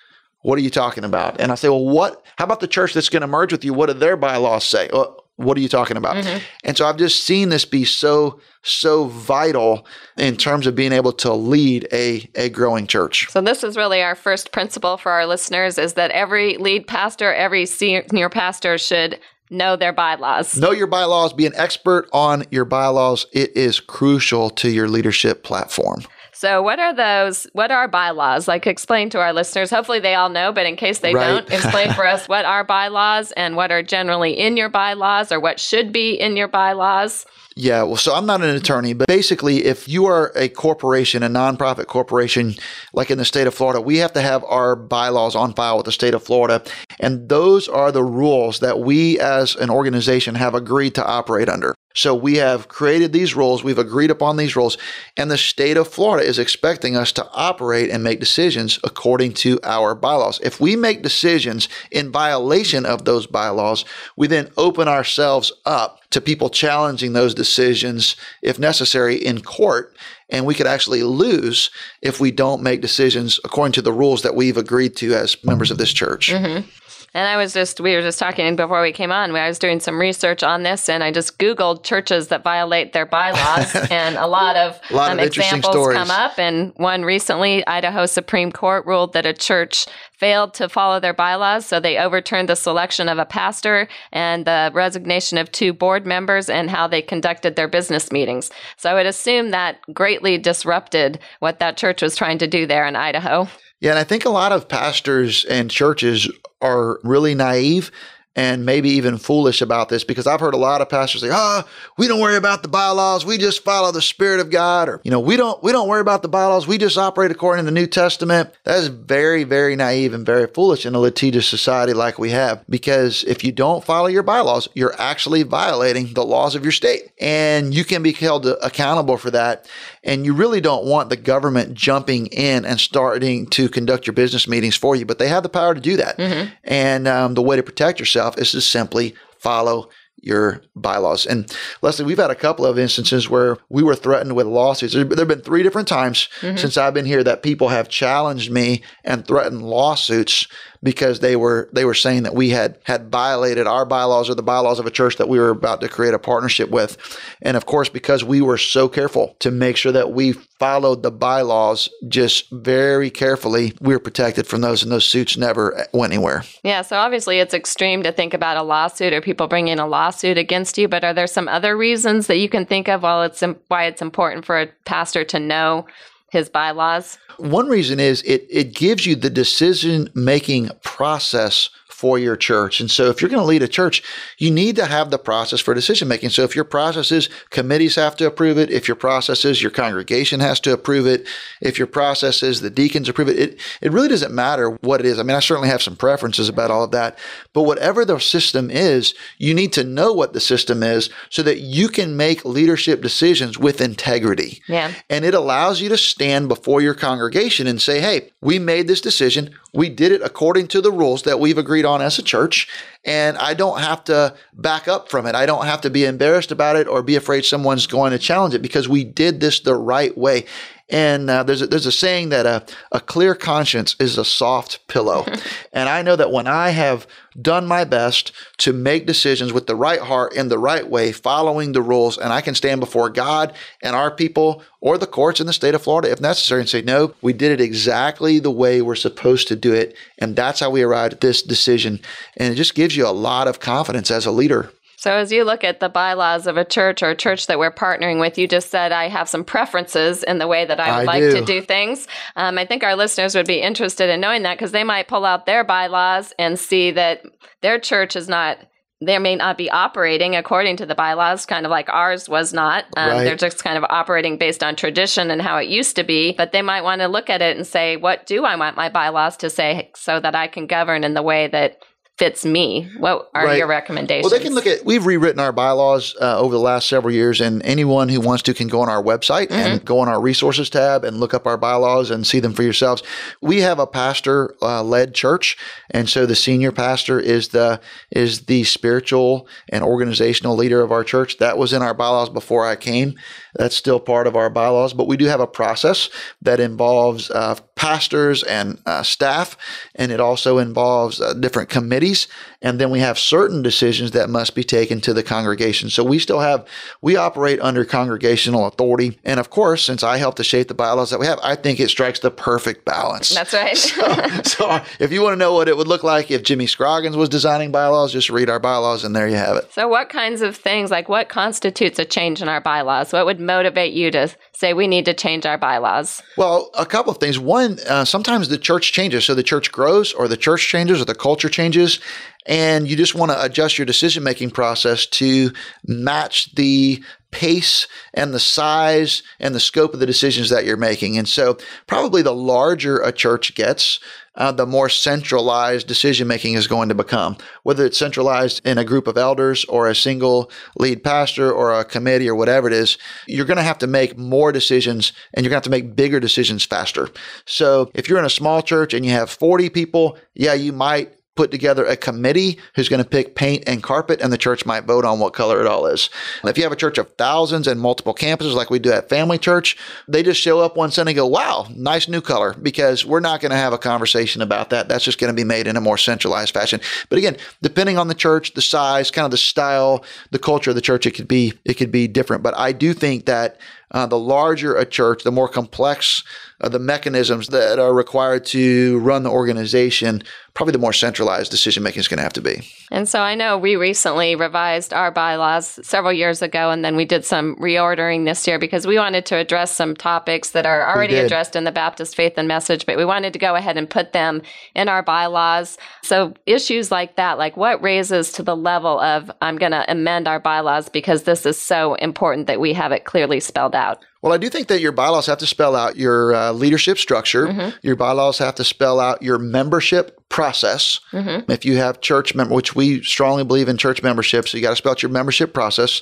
What 0.43 0.59
are 0.59 0.63
you 0.63 0.71
talking 0.71 1.05
about? 1.05 1.41
And 1.41 1.53
I 1.53 1.55
say, 1.55 1.69
Well, 1.69 1.85
what? 1.85 2.25
How 2.37 2.45
about 2.45 2.61
the 2.61 2.69
church 2.69 2.95
that's 2.95 3.09
going 3.09 3.23
to 3.23 3.27
merge 3.27 3.53
with 3.53 3.65
you? 3.65 3.75
What 3.75 3.87
do 3.87 3.95
their 3.95 4.17
bylaws 4.17 4.65
say? 4.65 4.89
Well, 4.93 5.25
what 5.37 5.59
are 5.59 5.61
you 5.61 5.69
talking 5.69 5.97
about? 5.97 6.17
Mm-hmm. 6.17 6.39
And 6.63 6.77
so 6.77 6.87
I've 6.87 6.97
just 6.97 7.25
seen 7.25 7.49
this 7.49 7.65
be 7.65 7.85
so, 7.85 8.41
so 8.63 9.07
vital 9.07 9.85
in 10.17 10.37
terms 10.37 10.67
of 10.67 10.77
being 10.77 10.93
able 10.93 11.13
to 11.15 11.33
lead 11.33 11.89
a, 11.93 12.31
a 12.37 12.49
growing 12.51 12.87
church. 12.87 13.29
So 13.31 13.41
this 13.41 13.65
is 13.65 13.77
really 13.77 14.01
our 14.01 14.15
first 14.15 14.53
principle 14.53 14.97
for 14.97 15.11
our 15.11 15.27
listeners 15.27 15.77
is 15.77 15.95
that 15.95 16.13
every 16.13 16.57
lead 16.59 16.87
pastor, 16.87 17.35
every 17.35 17.67
senior 17.67 18.29
pastor 18.29 18.79
should 18.79 19.19
know 19.55 19.77
their 19.77 19.93
bylaws. 19.93 20.57
Know 20.57 20.73
your 20.73 20.87
bylaws, 20.87 21.33
be 21.33 21.47
an 21.47 21.55
expert 21.57 22.09
on 22.13 22.45
your 22.51 22.65
bylaws. 22.65 23.27
It 23.33 23.57
is 23.57 23.81
crucial 23.81 24.51
to 24.51 24.69
your 24.69 24.89
leadership 24.89 25.43
platform. 25.43 26.03
So, 26.35 26.63
what 26.63 26.81
are 26.81 26.95
those? 26.95 27.47
What 27.53 27.71
are 27.71 27.87
bylaws? 27.87 28.49
Like, 28.49 28.67
explain 28.67 29.09
to 29.11 29.21
our 29.21 29.33
listeners. 29.33 29.71
Hopefully, 29.71 30.01
they 30.01 30.15
all 30.15 30.29
know, 30.29 30.53
but 30.53 30.67
in 30.67 30.77
case 30.77 30.99
they 30.99 31.15
right. 31.15 31.27
don't, 31.27 31.53
explain 31.53 31.93
for 31.93 32.07
us 32.07 32.29
what 32.29 32.45
are 32.45 32.65
bylaws 32.65 33.33
and 33.33 33.57
what 33.57 33.71
are 33.71 33.83
generally 33.83 34.33
in 34.33 34.57
your 34.57 34.69
bylaws 34.69 35.31
or 35.31 35.39
what 35.39 35.61
should 35.61 35.93
be 35.93 36.15
in 36.15 36.37
your 36.37 36.49
bylaws. 36.49 37.25
Yeah, 37.57 37.85
well, 37.85 37.97
so 37.97 38.13
I'm 38.13 38.27
not 38.27 38.43
an 38.43 38.51
attorney, 38.57 38.95
but 38.95 39.07
basically, 39.07 39.65
if 39.65 39.89
you 39.89 40.07
are 40.07 40.33
a 40.35 40.49
corporation, 40.49 41.23
a 41.23 41.29
nonprofit 41.29 41.87
corporation, 41.87 42.57
like 42.93 43.13
in 43.13 43.19
the 43.19 43.25
state 43.25 43.47
of 43.47 43.55
Florida, 43.55 43.81
we 43.81 43.99
have 43.99 44.13
to 44.15 44.21
have 44.21 44.43
our 44.45 44.75
bylaws 44.75 45.37
on 45.37 45.55
file 45.55 45.77
with 45.77 45.87
the 45.87 45.93
state 45.93 46.15
of 46.15 46.23
Florida. 46.25 46.65
And 46.99 47.29
those 47.29 47.69
are 47.69 47.93
the 47.93 48.03
rules 48.03 48.59
that 48.59 48.81
we 48.81 49.21
as 49.21 49.55
an 49.55 49.71
organization 49.71 50.35
have 50.35 50.55
agreed 50.55 50.97
to 50.97 51.07
operate 51.07 51.49
under. 51.49 51.77
So 51.95 52.15
we 52.15 52.37
have 52.37 52.67
created 52.67 53.13
these 53.13 53.37
rules, 53.37 53.63
we've 53.63 53.79
agreed 53.79 54.11
upon 54.11 54.37
these 54.37 54.57
rules, 54.57 54.77
and 55.17 55.31
the 55.31 55.39
state 55.39 55.77
of 55.77 55.89
Florida 55.89 56.27
is 56.27 56.41
expecting 56.41 56.97
us 56.97 57.13
to 57.13 57.29
operate 57.33 57.89
and 57.89 58.03
make 58.03 58.19
decisions 58.19 58.81
according 58.83 59.35
to 59.35 59.61
our 59.63 59.95
bylaws. 59.95 60.41
If 60.43 60.61
we 60.61 60.75
make 60.75 61.03
decisions 61.03 61.69
in 61.93 62.11
violation 62.11 62.85
of 62.85 63.05
those 63.05 63.29
bylaws, 63.29 63.85
we 64.17 64.27
then 64.27 64.51
open 64.57 64.89
ourselves 64.89 65.53
up 65.65 66.01
to 66.11 66.21
people 66.21 66.51
challenging 66.51 67.13
those 67.13 67.35
decisions, 67.35 68.17
if 68.43 68.59
necessary, 68.59 69.15
in 69.17 69.41
court. 69.41 69.97
And 70.31 70.47
we 70.47 70.55
could 70.55 70.67
actually 70.67 71.03
lose 71.03 71.71
if 72.03 72.19
we 72.19 72.33
don't 72.33 72.63
make 72.63 72.81
decisions 72.81 73.39
according 73.45 73.73
to 73.73 73.83
the 73.83 73.93
rules 73.93 74.23
that 74.23 74.35
we've 74.35 74.57
agreed 74.57 74.97
to 74.97 75.15
as 75.15 75.37
members 75.45 75.71
of 75.71 75.79
this 75.79 75.93
church. 75.93 76.31
Mm-hmm. 76.31 76.69
And 77.15 77.29
I 77.29 77.37
was 77.37 77.53
just, 77.53 77.81
we 77.81 77.95
were 77.95 78.03
just 78.03 78.19
talking 78.19 78.57
before 78.57 78.83
we 78.83 78.93
came 78.93 79.13
on. 79.13 79.35
I 79.37 79.47
was 79.47 79.61
doing 79.61 79.79
some 79.79 80.01
research 80.01 80.43
on 80.43 80.65
this 80.65 80.89
and 80.89 81.05
I 81.05 81.13
just 81.13 81.39
Googled 81.39 81.85
churches 81.85 82.29
that 82.29 82.43
violate 82.43 82.93
their 82.93 83.07
bylaws, 83.07 83.75
and 83.91 84.17
a 84.17 84.27
lot 84.27 84.57
of, 84.57 84.81
a 84.91 84.95
lot 84.95 85.13
um, 85.13 85.21
of 85.21 85.25
examples 85.25 85.95
come 85.95 86.11
up. 86.11 86.39
And 86.39 86.73
one 86.77 87.05
recently, 87.05 87.65
Idaho 87.67 88.07
Supreme 88.07 88.51
Court 88.51 88.85
ruled 88.85 89.13
that 89.13 89.27
a 89.27 89.33
church 89.33 89.87
failed 90.19 90.55
to 90.55 90.69
follow 90.69 90.99
their 90.99 91.15
bylaws. 91.15 91.67
So 91.67 91.79
they 91.79 91.99
overturned 91.99 92.49
the 92.49 92.57
selection 92.57 93.09
of 93.09 93.19
a 93.19 93.25
pastor 93.25 93.89
and 94.11 94.45
the 94.45 94.71
resignation 94.75 95.39
of 95.39 95.53
two 95.53 95.73
board 95.73 96.07
members 96.07 96.49
and 96.49 96.69
how 96.69 96.89
they 96.89 97.03
conducted 97.03 97.55
their 97.55 97.69
business 97.69 98.11
meetings. 98.11 98.51
So 98.77 98.91
I 98.91 98.95
would 98.95 99.07
assume 99.07 99.51
that 99.51 99.79
greatly 99.93 100.37
disrupted 100.39 101.21
what 101.39 101.61
that 101.61 101.77
church 101.77 102.03
was 102.03 102.17
trying 102.17 102.39
to 102.39 102.47
do 102.49 102.67
there 102.67 102.87
in 102.87 102.97
Idaho. 102.97 103.49
Yeah, 103.81 103.91
and 103.91 103.99
I 103.99 104.05
think 104.05 104.25
a 104.25 104.31
lot 104.31 104.53
of 104.53 104.69
pastors 104.69 105.45
and 105.45 105.71
churches 105.71 106.31
are 106.61 106.99
really 107.03 107.35
naive 107.35 107.91
and 108.37 108.67
maybe 108.67 108.91
even 108.91 109.17
foolish 109.17 109.61
about 109.61 109.89
this 109.89 110.03
because 110.05 110.27
I've 110.27 110.41
heard 110.41 110.55
a 110.55 110.59
lot 110.59 110.81
of 110.81 110.89
pastors 110.89 111.21
say, 111.21 111.31
"Ah, 111.31 111.65
oh, 111.65 111.71
we 111.97 112.09
don't 112.09 112.21
worry 112.21 112.37
about 112.37 112.63
the 112.63 112.69
bylaws. 112.69 113.25
We 113.25 113.39
just 113.39 113.63
follow 113.63 113.93
the 113.93 114.03
spirit 114.03 114.41
of 114.41 114.51
God." 114.51 114.89
Or, 114.89 115.01
you 115.05 115.11
know, 115.11 115.21
we 115.21 115.37
don't 115.37 115.63
we 115.63 115.73
don't 115.73 115.89
worry 115.89 116.01
about 116.01 116.23
the 116.23 116.29
bylaws. 116.29 116.67
We 116.67 116.79
just 116.79 116.99
operate 116.99 117.31
according 117.31 117.65
to 117.65 117.71
the 117.71 117.75
New 117.75 117.87
Testament. 117.87 118.51
That 118.65 118.79
is 118.79 118.89
very 118.89 119.45
very 119.45 119.77
naive 119.77 120.13
and 120.15 120.27
very 120.27 120.47
foolish 120.49 120.85
in 120.85 120.95
a 120.95 121.01
litigious 121.01 121.47
society 121.47 121.93
like 121.93 122.19
we 122.19 122.31
have 122.31 122.65
because 122.69 123.25
if 123.25 123.45
you 123.45 123.53
don't 123.53 123.85
follow 123.85 124.07
your 124.09 124.23
bylaws, 124.23 124.69
you're 124.75 124.99
actually 125.01 125.43
violating 125.45 126.13
the 126.15 126.25
laws 126.25 126.55
of 126.55 126.65
your 126.65 126.73
state 126.73 127.13
and 127.21 127.75
you 127.75 127.85
can 127.85 128.03
be 128.03 128.13
held 128.13 128.47
accountable 128.47 129.17
for 129.17 129.31
that. 129.31 129.69
And 130.05 130.25
you 130.27 130.35
really 130.35 130.61
don't 130.61 130.85
want 130.85 131.09
the 131.09 131.17
government 131.17 131.75
jumping 131.75 132.27
in 132.27 132.65
and 132.65 132.79
starting 132.79 133.47
to 133.49 133.69
conduct 133.69 134.07
your 134.07 134.15
business 134.15 134.47
meetings 134.47 134.77
for 134.77 134.95
you, 134.95 135.07
but 135.07 135.19
they 135.19 135.29
have 135.29 135.43
the 135.43 135.49
power 135.49 135.75
to 135.75 135.81
do 135.81 135.97
that. 135.97 136.19
Mm-hmm. 136.19 136.51
And 136.65 137.09
um, 137.09 137.35
the 137.35 137.43
way 137.43 137.57
to 137.57 137.63
protect 137.63 137.99
yourself 137.99 138.39
is 138.39 138.53
to 138.53 138.61
simply 138.61 139.15
follow 139.39 139.89
your 140.25 140.63
bylaws. 140.75 141.27
And 141.27 141.55
Leslie, 141.83 142.05
we've 142.05 142.19
had 142.19 142.31
a 142.31 142.35
couple 142.35 142.65
of 142.65 142.79
instances 142.79 143.29
where 143.29 143.59
we 143.69 143.83
were 143.83 143.95
threatened 143.95 144.35
with 144.35 144.47
lawsuits. 144.47 144.95
There 144.95 145.05
have 145.05 145.29
been 145.29 145.41
three 145.41 145.63
different 145.63 145.89
times 145.89 146.29
mm-hmm. 146.41 146.57
since 146.57 146.77
I've 146.77 146.95
been 146.95 147.05
here 147.05 147.23
that 147.25 147.43
people 147.43 147.69
have 147.69 147.89
challenged 147.89 148.51
me 148.51 148.83
and 149.05 149.27
threatened 149.27 149.63
lawsuits 149.63 150.47
because 150.83 151.21
they 151.21 151.35
were 151.35 151.69
they 151.73 151.85
were 151.85 151.95
saying 151.95 152.25
that 152.25 152.35
we 152.35 152.51
had 152.51 152.79
had 152.85 153.11
violated 153.11 153.67
our 153.67 153.85
bylaws 153.87 154.29
or 154.29 154.35
the 154.35 154.43
bylaws 154.43 154.79
of 154.79 154.87
a 154.87 154.91
church 154.91 155.17
that 155.17 155.29
we 155.29 155.39
were 155.39 155.51
about 155.51 155.81
to 155.81 155.89
create 155.89 156.15
a 156.15 156.19
partnership 156.19 156.71
with. 156.71 156.97
And 157.43 157.57
of 157.57 157.67
course, 157.67 157.89
because 157.89 158.23
we 158.23 158.41
were 158.41 158.59
so 158.59 158.89
careful 158.89 159.37
to 159.41 159.51
make 159.51 159.77
sure 159.77 159.93
that 159.93 160.13
we 160.13 160.35
followed 160.59 161.03
the 161.03 161.11
bylaws 161.11 161.89
just 162.09 162.51
very 162.51 163.11
carefully, 163.11 163.75
we 163.81 163.93
were 163.93 164.01
protected 164.01 164.47
from 164.47 164.61
those 164.61 164.83
and 164.83 164.93
those 164.93 165.05
suits 165.05 165.37
never 165.37 165.87
went 165.93 166.13
anywhere. 166.13 166.45
Yeah, 166.63 166.83
so 166.83 166.97
obviously 166.97 167.39
it's 167.39 167.55
extreme 167.55 168.03
to 168.03 168.13
think 168.13 168.35
about 168.35 168.57
a 168.57 168.63
lawsuit 168.63 169.13
or 169.13 169.21
people 169.21 169.47
bringing 169.47 169.79
a 169.79 169.87
lawsuit 169.87 170.39
against 170.39 170.79
you, 170.79 170.89
but 170.89 171.05
are 171.05 171.15
there 171.15 171.27
some 171.27 171.49
other 171.49 171.77
reasons 171.77 172.29
that 172.29 172.39
you 172.39 172.49
can 172.49 172.67
think 172.67 172.89
of 172.89 173.03
while 173.03 173.23
it's 173.23 173.43
why 173.69 173.85
it's 173.85 174.03
important 174.03 174.45
for 174.45 174.61
a 174.61 174.67
pastor 174.85 175.25
to 175.25 175.41
know 175.41 175.87
his 176.31 176.49
bylaws? 176.49 177.19
One 177.39 177.69
reason 177.69 177.99
is 177.99 178.23
it, 178.23 178.47
it 178.49 178.75
gives 178.75 179.07
you 179.07 179.17
the 179.17 179.31
decision 179.31 180.09
making 180.15 180.71
process 180.83 181.71
for 182.05 182.19
your 182.19 182.37
church. 182.37 182.83
And 182.83 182.91
so 182.91 183.09
if 183.09 183.23
you're 183.23 183.31
going 183.31 183.41
to 183.41 183.47
lead 183.47 183.63
a 183.63 183.67
church, 183.67 184.03
you 184.37 184.51
need 184.51 184.77
to 184.77 184.85
have 184.85 185.11
the 185.11 185.17
process 185.17 185.59
for 185.59 185.73
decision 185.73 186.07
making. 186.07 186.29
So 186.29 186.43
if 186.43 186.55
your 186.55 186.67
process 186.67 187.11
is 187.11 187.31
committees 187.49 187.95
have 187.95 188.15
to 188.17 188.27
approve 188.27 188.59
it, 188.59 188.71
if 188.71 188.87
your 188.87 188.95
process 188.95 189.43
is 189.47 189.63
your 189.63 189.71
congregation 189.71 190.41
has 190.41 190.61
to 190.61 190.73
approve 190.75 191.07
it, 191.07 191.27
if 191.63 191.79
your 191.79 191.87
process 191.87 192.43
is 192.43 192.61
the 192.61 192.69
deacons 192.69 193.09
approve 193.09 193.31
it, 193.31 193.39
it, 193.39 193.61
it 193.81 193.91
really 193.91 194.09
doesn't 194.09 194.35
matter 194.35 194.73
what 194.83 195.01
it 195.01 195.07
is. 195.07 195.19
I 195.19 195.23
mean, 195.23 195.35
I 195.35 195.41
certainly 195.41 195.71
have 195.71 195.81
some 195.81 195.97
preferences 195.97 196.47
about 196.47 196.71
all 196.71 196.85
of 196.85 196.91
that, 196.91 197.19
but 197.55 197.63
whatever 197.63 198.05
the 198.05 198.19
system 198.19 198.71
is, 198.71 199.15
you 199.39 199.55
need 199.55 199.73
to 199.73 199.83
know 199.83 200.13
what 200.13 200.35
the 200.35 200.41
system 200.41 200.83
is 200.83 201.09
so 201.31 201.43
that 201.43 201.61
you 201.61 201.89
can 201.89 202.19
make 202.19 202.45
leadership 202.45 203.01
decisions 203.01 203.59
with 203.59 203.81
integrity. 203.81 204.61
Yeah. 204.69 204.93
And 205.09 205.25
it 205.25 205.33
allows 205.33 205.81
you 205.81 205.89
to 205.89 205.97
stand 205.97 206.49
before 206.49 206.83
your 206.83 206.93
congregation 206.93 207.67
and 207.67 207.81
say, 207.81 208.03
hey, 208.03 208.31
we 208.43 208.59
made 208.59 208.89
this 208.89 209.01
decision. 209.01 209.55
We 209.73 209.89
did 209.89 210.13
it 210.13 210.21
according 210.23 210.69
to 210.69 210.83
the 210.83 210.93
rules 210.93 211.23
that 211.23 211.41
we've 211.41 211.59
agreed 211.59 211.85
on 211.85 211.94
as 212.01 212.19
a 212.19 212.23
church. 212.23 212.69
And 213.05 213.37
I 213.37 213.55
don't 213.55 213.81
have 213.81 214.05
to 214.05 214.35
back 214.55 214.89
up 214.89 215.11
from 215.11 215.27
it. 215.27 215.35
I 215.35 215.47
don't 215.47 215.67
have 215.67 215.83
to 215.83 215.91
be 215.91 216.05
embarrassed 216.05 216.53
about 216.53 216.77
it 216.77 216.89
or 216.89 217.03
be 217.03 217.17
afraid 217.17 217.45
someone's 217.45 217.87
going 217.87 218.13
to 218.13 218.19
challenge 218.19 218.55
it 218.55 218.63
because 218.63 218.89
we 218.89 219.05
did 219.05 219.41
this 219.41 219.61
the 219.61 219.75
right 219.75 220.17
way. 220.17 220.47
And 220.91 221.31
uh, 221.31 221.43
there's 221.43 221.63
a, 221.63 221.67
there's 221.67 221.87
a 221.87 221.93
saying 221.93 222.29
that 222.29 222.45
a, 222.45 222.65
a 222.93 223.01
clear 223.01 223.35
conscience 223.35 223.97
is 223.99 224.19
a 224.19 224.25
soft 224.25 224.87
pillow. 224.87 225.25
and 225.73 225.89
I 225.89 226.03
know 226.03 226.15
that 226.15 226.31
when 226.31 226.47
I 226.47 226.71
have 226.71 227.07
done 227.41 227.67
my 227.67 227.85
best 227.85 228.33
to 228.59 228.73
make 228.73 229.07
decisions 229.07 229.53
with 229.53 229.67
the 229.67 229.75
right 229.75 230.01
heart 230.01 230.35
in 230.35 230.49
the 230.49 230.59
right 230.59 230.89
way, 230.89 231.11
following 231.11 231.73
the 231.73 231.83
rules, 231.83 232.19
and 232.19 232.33
I 232.33 232.43
can 232.43 232.55
stand 232.55 232.81
before 232.81 233.09
God 233.09 233.55
and 233.83 233.97
our 233.97 234.11
people 234.11 234.63
or 234.81 234.99
the 234.99 235.07
courts 235.07 235.41
in 235.41 235.47
the 235.47 235.53
state 235.55 235.75
of 235.75 235.83
Florida 235.83 236.11
if 236.11 236.21
necessary 236.21 236.61
and 236.61 236.69
say, 236.69 236.83
no, 236.83 237.15
we 237.23 237.33
did 237.33 237.51
it 237.51 237.61
exactly 237.63 238.39
the 238.39 238.51
way 238.51 238.83
we're 238.83 238.95
supposed 238.95 239.49
to 239.49 239.57
do 239.57 239.73
it. 239.73 239.97
And 240.19 240.37
that's 240.37 240.61
how 240.61 240.69
we 240.69 240.83
arrived 240.83 241.15
at 241.15 241.21
this 241.23 241.43
decision. 241.43 242.01
And 242.37 242.53
it 242.53 242.57
just 242.57 242.75
gives 242.75 242.95
you 242.95 243.07
a 243.07 243.09
lot 243.09 243.49
of 243.49 243.59
confidence 243.59 244.11
as 244.11 244.27
a 244.27 244.31
leader. 244.31 244.71
So, 245.05 245.13
as 245.13 245.31
you 245.31 245.45
look 245.45 245.65
at 245.65 245.81
the 245.81 245.91
bylaws 245.91 246.47
of 246.47 246.57
a 246.57 246.65
church 246.65 247.03
or 247.03 247.11
a 247.11 247.15
church 247.15 247.47
that 247.49 247.59
we're 247.59 247.71
partnering 247.71 248.21
with, 248.21 248.39
you 248.39 248.49
just 248.49 248.71
said 248.71 248.91
I 248.91 249.09
have 249.09 249.29
some 249.29 249.45
preferences 249.45 250.23
in 250.23 250.39
the 250.39 250.49
way 250.49 250.65
that 250.65 250.81
I 250.81 250.97
would 250.97 251.03
I 251.03 251.13
like 251.13 251.21
do. 251.21 251.33
to 251.33 251.45
do 251.45 251.61
things. 251.61 252.09
Um, 252.37 252.57
I 252.57 252.65
think 252.65 252.83
our 252.83 252.97
listeners 252.97 253.35
would 253.35 253.47
be 253.47 253.61
interested 253.61 254.09
in 254.09 254.23
knowing 254.23 254.45
that 254.45 254.57
because 254.57 254.73
they 254.73 254.83
might 254.83 255.07
pull 255.07 255.27
out 255.27 255.45
their 255.45 255.63
bylaws 255.63 256.33
and 256.39 256.59
see 256.59 256.91
that 256.93 257.21
their 257.61 257.79
church 257.79 258.17
is 258.17 258.31
not 258.31 258.57
they 259.03 259.19
may 259.19 259.37
not 259.37 259.59
be 259.59 259.71
operating 259.71 260.37
according 260.37 260.79
to 260.79 260.87
the 260.87 260.95
bylaws, 260.95 261.45
kind 261.45 261.67
of 261.67 261.71
like 261.71 261.91
ours 261.91 262.27
was 262.27 262.55
not. 262.55 262.87
Um, 262.97 263.11
right. 263.11 263.25
They're 263.25 263.37
just 263.37 263.63
kind 263.63 263.77
of 263.77 263.85
operating 263.91 264.39
based 264.39 264.63
on 264.63 264.75
tradition 264.75 265.31
and 265.31 265.43
how 265.43 265.59
it 265.59 265.69
used 265.69 265.97
to 265.97 266.05
be. 266.05 266.33
But 266.33 266.53
they 266.53 266.63
might 266.63 266.81
want 266.81 267.03
to 267.03 267.09
look 267.09 267.29
at 267.29 267.43
it 267.43 267.59
and 267.59 267.67
say, 267.67 267.99
what 267.99 268.25
do 268.25 268.47
I 268.47 268.57
want 268.57 268.77
my 268.77 268.89
bylaws 268.89 269.37
to 269.39 269.51
say 269.51 269.91
so 269.95 270.19
that 270.21 270.35
I 270.35 270.47
can 270.47 270.67
govern 270.67 271.05
in 271.05 271.13
the 271.13 271.23
way 271.23 271.49
that 271.49 271.77
fits 272.17 272.45
me. 272.45 272.89
What 272.99 273.29
are 273.35 273.47
right. 273.47 273.59
your 273.59 273.67
recommendations? 273.67 274.31
Well, 274.31 274.39
they 274.39 274.45
can 274.45 274.55
look 274.55 274.67
at, 274.67 274.85
we've 274.85 275.05
rewritten 275.05 275.41
our 275.41 275.53
bylaws 275.53 276.15
uh, 276.21 276.39
over 276.39 276.55
the 276.55 276.61
last 276.61 276.89
several 276.89 277.13
years, 277.13 277.41
and 277.41 277.61
anyone 277.65 278.09
who 278.09 278.21
wants 278.21 278.43
to 278.45 278.55
can 278.55 278.69
go 278.69 278.81
on 278.83 278.89
our 278.89 279.03
website 279.03 279.49
mm-hmm. 279.49 279.55
and 279.55 279.85
go 279.85 279.99
on 279.99 280.09
our 280.09 280.21
resources 280.21 280.71
tab 280.71 281.05
and 281.05 281.19
look 281.19 281.35
up 281.35 281.47
our 281.47 281.57
bylaws 281.57 282.11
and 282.11 282.27
see 282.27 282.39
them 282.39 282.53
for 282.53 282.63
yourselves. 282.63 283.03
We 283.41 283.61
have 283.63 283.81
a 283.81 283.87
pastor 283.87 284.55
uh, 284.63 284.83
led 284.85 285.15
church, 285.15 285.57
and 285.91 286.09
so 286.09 286.25
the 286.25 286.37
senior 286.37 286.71
pastor 286.71 287.19
is 287.19 287.49
the 287.49 287.81
is 288.11 288.43
the 288.43 288.63
spiritual 288.65 289.49
and 289.71 289.83
organizational 289.83 290.55
leader 290.57 290.83
of 290.83 290.93
our 290.93 291.03
church. 291.03 291.39
That 291.39 291.59
was 291.59 291.73
in 291.73 291.83
our 291.83 291.95
bylaws 291.95 292.31
before 292.31 292.65
I 292.65 292.77
came. 292.77 293.15
That's 293.57 293.77
still 293.77 294.01
part 294.01 294.27
of 294.27 294.37
our 294.37 294.51
bylaws, 294.51 294.95
but 294.95 295.09
we 295.09 295.17
do 295.17 295.27
have 295.27 295.41
a 295.41 295.47
process 295.47 296.11
that 296.43 296.61
involves 296.61 297.31
uh, 297.31 297.57
pastors 297.75 298.43
and 298.43 298.81
uh, 298.87 299.03
staff, 299.03 299.57
and 299.95 300.13
it 300.13 300.21
also 300.21 300.59
involves 300.59 301.21
uh, 301.21 301.35
different 301.35 301.69
committees. 301.69 302.29
And 302.63 302.81
then 302.81 302.91
we 302.91 303.01
have 303.01 303.19
certain 303.19 303.63
decisions 303.63 304.13
that 304.13 304.31
must 304.31 304.55
be 304.55 304.65
taken 304.65 305.01
to 305.03 305.13
the 305.13 305.23
congregation. 305.23 305.91
So 305.91 306.03
we 306.03 306.19
still 306.19 306.41
have, 306.41 306.67
we 307.03 307.17
operate 307.17 307.61
under 307.61 307.85
congregational 307.85 308.67
authority. 308.67 309.19
And 309.23 309.39
of 309.39 309.51
course, 309.51 309.85
since 309.85 310.03
I 310.03 310.17
help 310.17 310.37
to 310.37 310.45
shape 310.45 310.69
the 310.69 310.75
bylaws 310.75 311.11
that 311.11 311.21
we 311.21 311.27
have, 311.27 311.39
I 311.43 311.57
think 311.57 311.79
it 311.79 311.91
strikes 311.91 312.21
the 312.21 312.31
perfect 312.31 312.85
balance. 312.85 313.35
That's 313.35 313.53
right. 313.53 313.77
so, 313.77 314.43
so 314.45 314.81
if 314.99 315.13
you 315.13 315.21
want 315.21 315.35
to 315.35 315.39
know 315.39 315.53
what 315.53 315.69
it 315.69 315.77
would 315.77 315.89
look 315.89 316.05
like 316.05 316.31
if 316.31 316.43
Jimmy 316.43 316.67
Scroggins 316.67 317.17
was 317.17 317.29
designing 317.29 317.71
bylaws, 317.71 318.13
just 318.13 318.31
read 318.31 318.49
our 318.49 318.61
bylaws 318.61 319.05
and 319.05 319.15
there 319.15 319.29
you 319.29 319.37
have 319.37 319.57
it. 319.57 319.71
So, 319.73 319.89
what 319.89 320.09
kinds 320.09 320.41
of 320.41 320.57
things, 320.57 320.91
like 320.91 321.09
what 321.09 321.29
constitutes 321.29 321.99
a 321.99 322.05
change 322.05 322.41
in 322.41 322.49
our 322.49 322.61
bylaws? 322.61 323.13
What 323.13 323.27
would 323.27 323.41
motivate 323.41 323.93
you 323.93 324.11
to 324.13 324.29
say 324.53 324.73
we 324.73 324.87
need 324.87 325.05
to 325.05 325.15
change 325.15 325.45
our 325.45 325.59
bylaws? 325.59 326.23
Well, 326.37 326.71
a 326.79 326.87
couple 326.87 327.13
of 327.13 327.19
things. 327.19 327.39
One, 327.39 327.64
uh, 327.65 328.05
sometimes 328.05 328.49
the 328.49 328.59
church 328.59 328.93
changes. 328.93 329.25
So 329.25 329.35
the 329.35 329.43
church 329.43 329.73
grows, 329.73 330.13
or 330.13 330.29
the 330.29 330.37
church 330.37 330.69
changes, 330.69 331.01
or 331.01 331.05
the 331.05 331.15
culture 331.15 331.49
changes. 331.49 332.01
And 332.47 332.89
you 332.89 332.97
just 332.97 333.15
want 333.15 333.33
to 333.33 333.43
adjust 333.43 333.79
your 333.79 333.87
decision 333.87 334.23
making 334.23 334.51
process 334.51 335.07
to 335.07 335.51
match 335.87 336.55
the 336.55 337.03
pace 337.35 337.89
and 338.15 338.33
the 338.33 338.39
size 338.39 339.25
and 339.41 339.55
the 339.55 339.61
scope 339.61 339.93
of 339.93 339.99
the 339.99 340.07
decisions 340.07 340.51
that 340.51 340.65
you're 340.65 340.77
making. 340.77 341.19
And 341.19 341.29
so, 341.29 341.59
probably 341.89 342.23
the 342.23 342.33
larger 342.33 342.99
a 342.99 343.11
church 343.11 343.57
gets, 343.57 343.99
uh, 344.37 344.53
the 344.53 344.67
more 344.67 344.89
centralized 344.89 345.89
decision 345.89 346.29
making 346.29 346.55
is 346.55 346.69
going 346.69 346.89
to 346.89 346.95
become. 346.95 347.37
Whether 347.65 347.85
it's 347.85 347.99
centralized 347.99 348.65
in 348.65 348.79
a 348.79 348.85
group 348.85 349.09
of 349.09 349.19
elders 349.19 349.65
or 349.65 349.89
a 349.89 349.95
single 349.97 350.51
lead 350.79 351.03
pastor 351.03 351.51
or 351.53 351.73
a 351.73 351.85
committee 351.85 352.29
or 352.29 352.37
whatever 352.37 352.69
it 352.69 352.73
is, 352.73 352.99
you're 353.27 353.47
going 353.47 353.57
to 353.57 353.63
have 353.65 353.79
to 353.79 353.87
make 353.89 354.17
more 354.17 354.53
decisions 354.53 355.13
and 355.35 355.45
you're 355.45 355.51
going 355.51 355.61
to 355.61 355.69
have 355.69 355.71
to 355.73 355.83
make 355.83 355.97
bigger 355.97 356.21
decisions 356.21 356.65
faster. 356.65 357.09
So 357.47 357.91
if 357.95 358.09
you're 358.09 358.19
in 358.19 358.25
a 358.25 358.31
small 358.31 358.63
church 358.63 358.95
and 358.95 359.05
you 359.05 359.11
have 359.11 359.29
40 359.29 359.71
people, 359.71 360.17
yeah, 360.35 360.55
you 360.55 360.73
might 360.73 361.13
put 361.37 361.51
together 361.51 361.85
a 361.85 361.97
committee 361.97 362.59
who's 362.75 362.89
going 362.89 363.03
to 363.03 363.09
pick 363.09 363.35
paint 363.35 363.65
and 363.67 363.83
carpet, 363.83 364.21
and 364.21 364.33
the 364.33 364.39
church 364.39 364.65
might 364.65 364.85
vote 364.85 365.05
on 365.05 365.19
what 365.19 365.33
color 365.33 365.61
it 365.61 365.67
all 365.67 365.87
is. 365.87 366.11
If 366.45 366.57
you 366.57 366.63
have 366.63 366.73
a 366.73 366.77
church 366.77 366.99
of 366.99 367.11
thousands 367.17 367.67
and 367.67 367.81
multiple 367.81 368.15
campuses 368.15 368.55
like 368.55 368.71
we 368.71 368.79
do 368.79 368.93
at 368.93 369.09
Family 369.09 369.39
Church, 369.39 369.77
they 370.07 370.23
just 370.23 370.41
show 370.41 370.61
up 370.61 370.77
one 370.77 370.91
Sunday 370.91 371.13
and 371.13 371.17
go, 371.17 371.27
wow, 371.27 371.67
nice 371.75 372.09
new 372.09 372.21
color, 372.21 372.55
because 372.55 373.05
we're 373.05 373.21
not 373.21 373.41
going 373.41 373.51
to 373.51 373.57
have 373.57 373.73
a 373.73 373.79
conversation 373.79 374.43
about 374.43 374.71
that. 374.71 374.89
That's 374.89 375.05
just 375.05 375.19
going 375.19 375.33
to 375.33 375.37
be 375.37 375.45
made 375.45 375.67
in 375.67 375.77
a 375.77 375.81
more 375.81 375.99
centralized 375.99 376.55
fashion. 376.55 376.81
But 377.09 377.19
again, 377.19 377.37
depending 377.63 377.99
on 377.99 378.09
the 378.09 378.15
church, 378.15 378.55
the 378.55 378.63
size, 378.63 379.11
kind 379.11 379.25
of 379.25 379.31
the 379.31 379.37
style, 379.37 380.05
the 380.31 380.39
culture 380.39 380.71
of 380.71 380.77
the 380.77 380.83
church, 380.83 381.07
it 381.07 381.13
could 381.13 381.29
be 381.29 381.55
it 381.65 381.75
could 381.75 381.91
be 381.91 382.07
different. 382.07 382.43
But 382.43 382.57
I 382.57 382.73
do 382.73 382.93
think 382.95 383.27
that 383.27 383.59
uh, 383.91 384.07
the 384.07 384.19
larger 384.19 384.75
a 384.77 384.85
church, 384.85 385.23
the 385.23 385.31
more 385.31 385.49
complex 385.49 386.23
uh, 386.61 386.69
the 386.69 386.79
mechanisms 386.79 387.49
that 387.49 387.79
are 387.79 387.93
required 387.93 388.45
to 388.47 388.99
run 389.01 389.23
the 389.23 389.31
organization, 389.31 390.23
probably 390.55 390.73
the 390.73 390.79
more 390.79 390.93
centralized 390.93 391.51
decision 391.51 391.83
making 391.83 391.99
is 391.99 392.07
going 392.07 392.19
to 392.19 392.23
have 392.23 392.33
to 392.33 392.41
be. 392.41 392.63
And 392.93 393.09
so 393.09 393.21
I 393.21 393.35
know 393.35 393.59
we 393.59 393.75
recently 393.75 394.37
revised 394.37 394.93
our 394.93 395.11
bylaws 395.11 395.81
several 395.83 396.13
years 396.13 396.43
ago, 396.43 396.71
and 396.71 396.85
then 396.85 396.95
we 396.95 397.05
did 397.05 397.25
some 397.25 397.57
reordering 397.57 398.25
this 398.25 398.47
year 398.47 398.59
because 398.59 398.87
we 398.87 398.97
wanted 398.97 399.27
to 399.27 399.37
address 399.37 399.75
some 399.75 399.97
topics 399.97 400.51
that 400.51 400.65
are 400.65 400.89
already 400.95 401.17
addressed 401.17 401.57
in 401.57 401.65
the 401.65 401.73
Baptist 401.73 402.15
Faith 402.15 402.35
and 402.37 402.47
Message, 402.47 402.87
but 402.87 402.97
we 402.97 403.05
wanted 403.05 403.33
to 403.33 403.39
go 403.39 403.57
ahead 403.57 403.77
and 403.77 403.91
put 403.91 404.13
them 404.13 404.43
in 404.77 404.89
our 404.89 405.03
bylaws. 405.03 405.77
So 406.03 406.35
issues 406.47 406.93
like 406.93 407.17
that, 407.17 407.37
like 407.37 407.57
what 407.57 407.83
raises 407.83 408.31
to 408.33 408.45
the 408.45 408.57
level 408.57 409.01
of 409.01 409.33
I'm 409.41 409.57
going 409.57 409.73
to 409.73 409.91
amend 409.91 410.29
our 410.29 410.39
bylaws 410.39 410.89
because 410.89 411.25
this 411.25 411.45
is 411.47 411.61
so 411.61 411.95
important 411.95 412.47
that 412.47 412.61
we 412.61 412.73
have 412.75 412.93
it 412.93 413.05
clearly 413.05 413.41
spelled 413.41 413.75
out. 413.75 414.05
Well, 414.25 414.33
I 414.33 414.39
do 414.39 414.49
think 414.49 414.69
that 414.69 414.81
your 414.81 414.93
bylaws 414.93 415.27
have 415.27 415.37
to 415.41 415.47
spell 415.47 415.77
out 415.77 415.99
your 415.99 416.35
uh, 416.35 416.53
leadership 416.53 416.97
structure. 416.97 417.47
Mm-hmm. 417.47 417.77
Your 417.83 417.95
bylaws 417.95 418.39
have 418.39 418.55
to 418.55 418.65
spell 418.65 418.99
out 418.99 419.21
your 419.21 419.37
membership 419.37 420.19
process. 420.31 420.99
Mm-hmm. 421.13 421.53
If 421.53 421.67
you 421.67 421.77
have 421.77 422.01
church 422.01 422.35
member, 422.35 422.55
which 422.55 422.75
we 422.75 423.03
strongly 423.03 423.45
believe 423.45 423.69
in 423.69 423.77
church 423.77 424.03
membership, 424.03 424.49
so 424.49 424.57
you 424.57 424.63
got 424.63 424.71
to 424.71 424.77
spell 424.77 424.93
out 424.93 425.03
your 425.03 425.11
membership 425.11 425.53
process. 425.53 426.01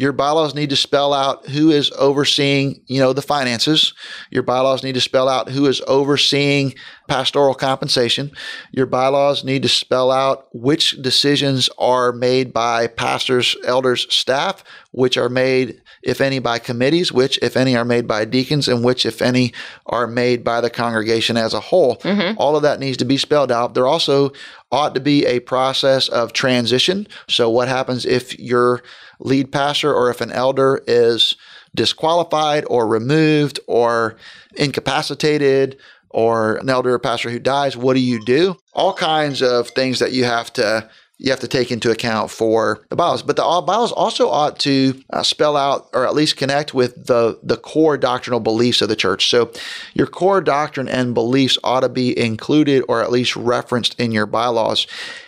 Your 0.00 0.12
bylaws 0.12 0.54
need 0.54 0.70
to 0.70 0.76
spell 0.76 1.12
out 1.12 1.46
who 1.50 1.70
is 1.70 1.90
overseeing, 1.90 2.80
you 2.86 3.00
know, 3.00 3.12
the 3.12 3.20
finances. 3.20 3.92
Your 4.30 4.42
bylaws 4.42 4.82
need 4.82 4.94
to 4.94 5.00
spell 5.02 5.28
out 5.28 5.50
who 5.50 5.66
is 5.66 5.82
overseeing 5.86 6.74
pastoral 7.06 7.52
compensation. 7.52 8.30
Your 8.72 8.86
bylaws 8.86 9.44
need 9.44 9.62
to 9.62 9.68
spell 9.68 10.10
out 10.10 10.48
which 10.54 11.02
decisions 11.02 11.68
are 11.76 12.12
made 12.12 12.50
by 12.50 12.86
pastors, 12.86 13.54
elders, 13.66 14.06
staff, 14.08 14.64
which 14.92 15.18
are 15.18 15.28
made 15.28 15.82
if 16.02 16.22
any, 16.22 16.38
by 16.38 16.58
committees, 16.58 17.12
which, 17.12 17.38
if 17.42 17.54
any, 17.54 17.76
are 17.76 17.84
made 17.84 18.08
by 18.08 18.24
deacons, 18.24 18.68
and 18.68 18.82
which, 18.82 19.04
if 19.04 19.20
any, 19.20 19.52
are 19.84 20.06
made 20.06 20.42
by 20.42 20.62
the 20.62 20.70
congregation 20.70 21.36
as 21.36 21.52
a 21.52 21.60
whole. 21.60 21.96
Mm-hmm. 21.96 22.38
All 22.38 22.56
of 22.56 22.62
that 22.62 22.80
needs 22.80 22.96
to 22.96 23.04
be 23.04 23.18
spelled 23.18 23.52
out. 23.52 23.74
There 23.74 23.86
also 23.86 24.32
ought 24.72 24.94
to 24.94 25.00
be 25.00 25.26
a 25.26 25.40
process 25.40 26.08
of 26.08 26.32
transition. 26.32 27.06
So, 27.28 27.50
what 27.50 27.68
happens 27.68 28.06
if 28.06 28.38
your 28.38 28.82
lead 29.18 29.52
pastor 29.52 29.92
or 29.92 30.10
if 30.10 30.20
an 30.20 30.32
elder 30.32 30.82
is 30.86 31.36
disqualified 31.74 32.64
or 32.68 32.86
removed 32.86 33.60
or 33.66 34.16
incapacitated? 34.56 35.78
Or 36.12 36.56
an 36.56 36.68
elder 36.68 36.94
or 36.94 36.98
pastor 36.98 37.30
who 37.30 37.38
dies, 37.38 37.76
what 37.76 37.94
do 37.94 38.00
you 38.00 38.24
do? 38.24 38.56
All 38.72 38.92
kinds 38.92 39.42
of 39.42 39.68
things 39.68 40.00
that 40.00 40.10
you 40.10 40.24
have 40.24 40.52
to 40.54 40.90
you 41.20 41.30
have 41.30 41.40
to 41.40 41.48
take 41.48 41.70
into 41.70 41.90
account 41.90 42.30
for 42.30 42.80
the 42.88 42.96
bylaws. 42.96 43.22
But 43.22 43.36
the 43.36 43.42
bylaws 43.42 43.92
also 43.92 44.30
ought 44.30 44.58
to 44.60 44.98
uh, 45.10 45.22
spell 45.22 45.54
out 45.54 45.90
or 45.92 46.06
at 46.06 46.14
least 46.14 46.38
connect 46.38 46.72
with 46.72 47.06
the, 47.06 47.38
the 47.42 47.58
core 47.58 47.98
doctrinal 47.98 48.40
beliefs 48.40 48.80
of 48.80 48.88
the 48.88 48.96
church. 48.96 49.28
So 49.28 49.52
your 49.92 50.06
core 50.06 50.40
doctrine 50.40 50.88
and 50.88 51.12
beliefs 51.12 51.58
ought 51.62 51.80
to 51.80 51.90
be 51.90 52.18
included 52.18 52.84
or 52.88 53.02
at 53.02 53.10
least 53.12 53.36
referenced 53.36 54.00
in 54.00 54.12
your 54.12 54.24
bylaws. 54.24 54.86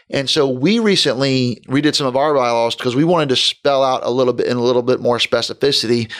And 0.08 0.30
so 0.30 0.48
we 0.48 0.78
recently 0.78 1.62
redid 1.66 1.94
some 1.94 2.06
of 2.06 2.16
our 2.16 2.32
bylaws 2.32 2.74
because 2.74 2.96
we 2.96 3.04
wanted 3.04 3.28
to 3.28 3.36
spell 3.36 3.84
out 3.84 4.00
a 4.02 4.10
little 4.10 4.32
bit 4.32 4.46
in 4.46 4.56
a 4.56 4.62
little 4.62 4.82
bit 4.82 4.98
more 4.98 5.18
specificity 5.18 6.10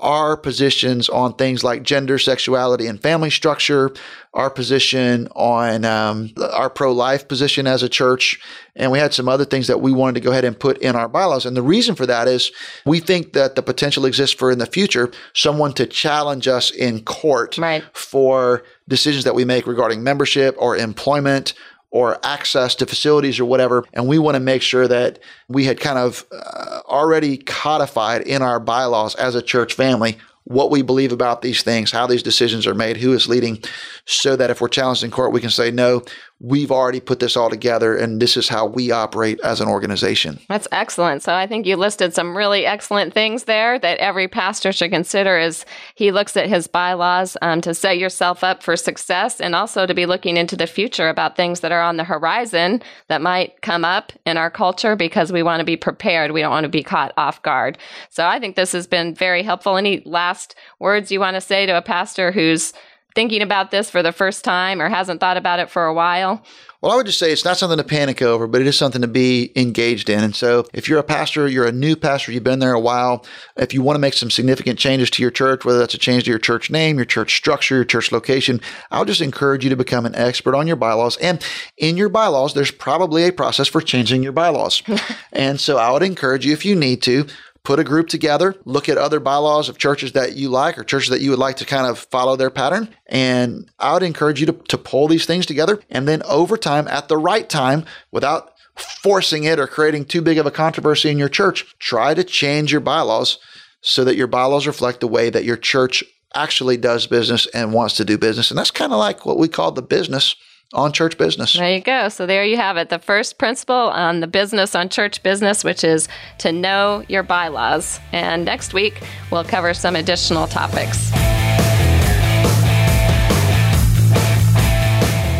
our 0.00 0.36
positions 0.36 1.08
on 1.08 1.34
things 1.34 1.62
like 1.62 1.82
gender, 1.82 2.18
sexuality, 2.18 2.86
and 2.86 3.00
family 3.00 3.30
structure, 3.30 3.92
our 4.34 4.50
position 4.50 5.28
on 5.34 5.84
um, 5.84 6.30
our 6.52 6.70
pro 6.70 6.92
life 6.92 7.28
position 7.28 7.66
as 7.66 7.82
a 7.82 7.88
church, 7.88 8.40
and 8.76 8.90
we 8.92 8.98
had 8.98 9.12
some 9.12 9.28
other 9.28 9.44
things 9.44 9.66
that 9.66 9.80
we 9.80 9.92
wanted 9.92 10.14
to 10.14 10.20
go 10.20 10.30
ahead 10.30 10.44
and 10.44 10.58
put 10.58 10.78
in 10.78 10.96
our 10.96 11.08
bylaws. 11.08 11.46
And 11.46 11.56
the 11.56 11.62
reason 11.62 11.94
for 11.94 12.06
that 12.06 12.28
is 12.28 12.52
we 12.86 13.00
think 13.00 13.32
that 13.32 13.54
the 13.54 13.62
potential 13.62 14.06
exists 14.06 14.34
for 14.34 14.50
in 14.50 14.58
the 14.58 14.66
future 14.66 15.10
someone 15.34 15.72
to 15.74 15.86
challenge 15.86 16.48
us 16.48 16.70
in 16.70 17.02
court 17.04 17.58
right. 17.58 17.84
for 17.92 18.62
decisions 18.88 19.24
that 19.24 19.34
we 19.34 19.44
make 19.44 19.66
regarding 19.66 20.02
membership 20.02 20.54
or 20.58 20.76
employment 20.76 21.54
or 21.90 22.18
access 22.24 22.74
to 22.76 22.86
facilities 22.86 23.40
or 23.40 23.44
whatever. 23.44 23.84
And 23.92 24.06
we 24.06 24.18
want 24.18 24.36
to 24.36 24.40
make 24.40 24.62
sure 24.62 24.86
that 24.86 25.18
we 25.48 25.64
had 25.64 25.80
kind 25.80 25.98
of 25.98 26.24
uh, 26.30 26.80
already 26.86 27.36
codified 27.36 28.22
in 28.22 28.42
our 28.42 28.60
bylaws 28.60 29.14
as 29.16 29.34
a 29.34 29.42
church 29.42 29.74
family 29.74 30.18
what 30.44 30.70
we 30.70 30.82
believe 30.82 31.12
about 31.12 31.42
these 31.42 31.62
things, 31.62 31.92
how 31.92 32.06
these 32.06 32.22
decisions 32.22 32.66
are 32.66 32.74
made, 32.74 32.96
who 32.96 33.12
is 33.12 33.28
leading, 33.28 33.62
so 34.06 34.34
that 34.36 34.50
if 34.50 34.60
we're 34.60 34.68
challenged 34.68 35.04
in 35.04 35.10
court, 35.10 35.32
we 35.32 35.40
can 35.40 35.50
say, 35.50 35.70
no, 35.70 36.02
we've 36.40 36.72
already 36.72 37.00
put 37.00 37.20
this 37.20 37.36
all 37.36 37.50
together 37.50 37.94
and 37.94 38.20
this 38.20 38.34
is 38.34 38.48
how 38.48 38.64
we 38.64 38.90
operate 38.90 39.38
as 39.44 39.60
an 39.60 39.68
organization. 39.68 40.40
That's 40.48 40.66
excellent. 40.72 41.22
So 41.22 41.34
I 41.34 41.46
think 41.46 41.66
you 41.66 41.76
listed 41.76 42.14
some 42.14 42.34
really 42.34 42.64
excellent 42.64 43.12
things 43.12 43.44
there 43.44 43.78
that 43.78 43.98
every 43.98 44.26
pastor 44.26 44.72
should 44.72 44.90
consider 44.90 45.36
as 45.36 45.66
he 45.94 46.10
looks 46.10 46.38
at 46.38 46.48
his 46.48 46.66
bylaws 46.66 47.36
um, 47.42 47.60
to 47.60 47.74
set 47.74 47.98
yourself 47.98 48.42
up 48.42 48.62
for 48.62 48.74
success 48.74 49.38
and 49.38 49.54
also 49.54 49.84
to 49.84 49.92
be 49.92 50.06
looking 50.06 50.38
into 50.38 50.56
the 50.56 50.66
future 50.66 51.10
about 51.10 51.36
things 51.36 51.60
that 51.60 51.72
are 51.72 51.82
on 51.82 51.98
the 51.98 52.04
horizon 52.04 52.82
that 53.08 53.20
might 53.20 53.60
come 53.60 53.84
up 53.84 54.10
in 54.24 54.38
our 54.38 54.50
culture 54.50 54.96
because 54.96 55.30
we 55.30 55.42
want 55.42 55.60
to 55.60 55.64
be 55.64 55.76
prepared. 55.76 56.30
We 56.30 56.40
don't 56.40 56.50
want 56.50 56.64
to 56.64 56.70
be 56.70 56.82
caught 56.82 57.12
off 57.18 57.42
guard. 57.42 57.76
So 58.08 58.26
I 58.26 58.40
think 58.40 58.56
this 58.56 58.72
has 58.72 58.86
been 58.86 59.14
very 59.14 59.42
helpful. 59.42 59.76
Any 59.76 60.02
last 60.06 60.54
words 60.78 61.12
you 61.12 61.20
want 61.20 61.34
to 61.34 61.40
say 61.42 61.66
to 61.66 61.76
a 61.76 61.82
pastor 61.82 62.32
who's 62.32 62.72
thinking 63.14 63.42
about 63.42 63.70
this 63.70 63.90
for 63.90 64.02
the 64.02 64.12
first 64.12 64.44
time 64.44 64.80
or 64.80 64.88
hasn't 64.88 65.20
thought 65.20 65.36
about 65.36 65.58
it 65.58 65.70
for 65.70 65.86
a 65.86 65.94
while? 65.94 66.42
Well, 66.80 66.92
I 66.92 66.96
would 66.96 67.04
just 67.04 67.18
say 67.18 67.30
it's 67.30 67.44
not 67.44 67.58
something 67.58 67.76
to 67.76 67.84
panic 67.84 68.22
over, 68.22 68.46
but 68.46 68.62
it 68.62 68.66
is 68.66 68.78
something 68.78 69.02
to 69.02 69.08
be 69.08 69.52
engaged 69.54 70.08
in. 70.08 70.24
And 70.24 70.34
so, 70.34 70.66
if 70.72 70.88
you're 70.88 70.98
a 70.98 71.02
pastor, 71.02 71.46
you're 71.46 71.66
a 71.66 71.72
new 71.72 71.94
pastor, 71.94 72.32
you've 72.32 72.42
been 72.42 72.58
there 72.58 72.72
a 72.72 72.80
while, 72.80 73.26
if 73.56 73.74
you 73.74 73.82
want 73.82 73.96
to 73.96 74.00
make 74.00 74.14
some 74.14 74.30
significant 74.30 74.78
changes 74.78 75.10
to 75.10 75.22
your 75.22 75.30
church, 75.30 75.66
whether 75.66 75.78
that's 75.78 75.92
a 75.92 75.98
change 75.98 76.24
to 76.24 76.30
your 76.30 76.38
church 76.38 76.70
name, 76.70 76.96
your 76.96 77.04
church 77.04 77.36
structure, 77.36 77.74
your 77.74 77.84
church 77.84 78.12
location, 78.12 78.62
I'll 78.90 79.04
just 79.04 79.20
encourage 79.20 79.62
you 79.62 79.68
to 79.68 79.76
become 79.76 80.06
an 80.06 80.14
expert 80.14 80.54
on 80.54 80.66
your 80.66 80.76
bylaws. 80.76 81.18
And 81.18 81.44
in 81.76 81.98
your 81.98 82.08
bylaws, 82.08 82.54
there's 82.54 82.70
probably 82.70 83.24
a 83.24 83.32
process 83.32 83.68
for 83.68 83.82
changing 83.82 84.22
your 84.22 84.32
bylaws. 84.32 84.82
and 85.34 85.60
so, 85.60 85.76
I 85.76 85.90
would 85.90 86.02
encourage 86.02 86.46
you, 86.46 86.54
if 86.54 86.64
you 86.64 86.76
need 86.76 87.02
to, 87.02 87.26
put 87.62 87.78
a 87.78 87.84
group 87.84 88.08
together, 88.08 88.56
look 88.64 88.88
at 88.88 88.98
other 88.98 89.20
bylaws 89.20 89.68
of 89.68 89.78
churches 89.78 90.12
that 90.12 90.34
you 90.34 90.48
like 90.48 90.78
or 90.78 90.84
churches 90.84 91.10
that 91.10 91.20
you 91.20 91.30
would 91.30 91.38
like 91.38 91.56
to 91.56 91.66
kind 91.66 91.86
of 91.86 91.98
follow 91.98 92.36
their 92.36 92.50
pattern. 92.50 92.88
And 93.06 93.70
I 93.78 93.92
would 93.92 94.02
encourage 94.02 94.40
you 94.40 94.46
to, 94.46 94.52
to 94.52 94.78
pull 94.78 95.08
these 95.08 95.26
things 95.26 95.46
together. 95.46 95.80
And 95.90 96.08
then 96.08 96.22
over 96.22 96.56
time, 96.56 96.88
at 96.88 97.08
the 97.08 97.18
right 97.18 97.48
time, 97.48 97.84
without 98.10 98.54
forcing 98.76 99.44
it 99.44 99.58
or 99.58 99.66
creating 99.66 100.06
too 100.06 100.22
big 100.22 100.38
of 100.38 100.46
a 100.46 100.50
controversy 100.50 101.10
in 101.10 101.18
your 101.18 101.28
church, 101.28 101.76
try 101.78 102.14
to 102.14 102.24
change 102.24 102.72
your 102.72 102.80
bylaws 102.80 103.38
so 103.82 104.04
that 104.04 104.16
your 104.16 104.26
bylaws 104.26 104.66
reflect 104.66 105.00
the 105.00 105.08
way 105.08 105.30
that 105.30 105.44
your 105.44 105.56
church 105.56 106.02
actually 106.34 106.76
does 106.76 107.06
business 107.06 107.46
and 107.48 107.72
wants 107.72 107.96
to 107.96 108.04
do 108.04 108.16
business. 108.16 108.50
And 108.50 108.58
that's 108.58 108.70
kind 108.70 108.92
of 108.92 108.98
like 108.98 109.26
what 109.26 109.38
we 109.38 109.48
call 109.48 109.72
the 109.72 109.82
business 109.82 110.36
on 110.72 110.92
church 110.92 111.18
business. 111.18 111.54
There 111.54 111.74
you 111.74 111.80
go. 111.80 112.08
So 112.08 112.26
there 112.26 112.44
you 112.44 112.56
have 112.56 112.76
it. 112.76 112.88
The 112.90 112.98
first 112.98 113.38
principle 113.38 113.74
on 113.74 114.20
the 114.20 114.26
business 114.26 114.74
on 114.74 114.88
church 114.88 115.22
business, 115.22 115.64
which 115.64 115.82
is 115.82 116.08
to 116.38 116.52
know 116.52 117.04
your 117.08 117.22
bylaws. 117.22 117.98
And 118.12 118.44
next 118.44 118.72
week, 118.72 119.00
we'll 119.30 119.44
cover 119.44 119.74
some 119.74 119.96
additional 119.96 120.46
topics. 120.46 121.10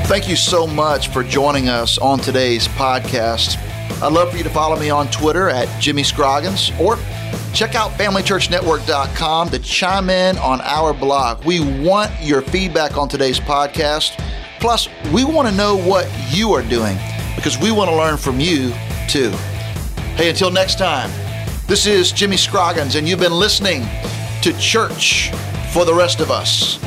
Thank 0.08 0.28
you 0.28 0.34
so 0.34 0.66
much 0.66 1.08
for 1.08 1.22
joining 1.22 1.68
us 1.68 1.96
on 1.96 2.18
today's 2.18 2.66
podcast. 2.66 3.56
I'd 4.02 4.12
love 4.12 4.32
for 4.32 4.38
you 4.38 4.42
to 4.42 4.50
follow 4.50 4.76
me 4.76 4.90
on 4.90 5.08
Twitter 5.10 5.48
at 5.48 5.68
Jimmy 5.80 6.02
Scroggins 6.02 6.72
or 6.80 6.96
check 7.54 7.76
out 7.76 7.92
FamilyChurchNetwork.com 7.92 9.50
to 9.50 9.58
chime 9.60 10.10
in 10.10 10.36
on 10.38 10.60
our 10.62 10.92
blog. 10.92 11.44
We 11.44 11.60
want 11.84 12.10
your 12.20 12.42
feedback 12.42 12.96
on 12.96 13.08
today's 13.08 13.38
podcast. 13.38 14.18
Plus, 14.60 14.88
we 15.12 15.24
want 15.24 15.48
to 15.48 15.54
know 15.54 15.74
what 15.74 16.06
you 16.28 16.52
are 16.52 16.62
doing 16.62 16.96
because 17.34 17.58
we 17.58 17.70
want 17.72 17.88
to 17.88 17.96
learn 17.96 18.18
from 18.18 18.38
you 18.38 18.72
too. 19.08 19.30
Hey, 20.16 20.28
until 20.28 20.50
next 20.50 20.78
time, 20.78 21.10
this 21.66 21.86
is 21.86 22.12
Jimmy 22.12 22.36
Scroggins, 22.36 22.94
and 22.94 23.08
you've 23.08 23.20
been 23.20 23.32
listening 23.32 23.82
to 24.42 24.52
Church 24.58 25.30
for 25.72 25.86
the 25.86 25.94
Rest 25.94 26.20
of 26.20 26.30
Us. 26.30 26.78